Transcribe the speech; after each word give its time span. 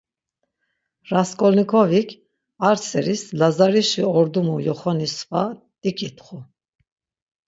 Rasǩolnikovik 1.11 2.09
ar 2.67 2.77
seris 2.87 3.23
Lazarişi 3.39 4.03
ordumu 4.17 4.55
yoxoni 4.67 5.07
sva 5.15 5.43
diǩitxu. 5.81 6.37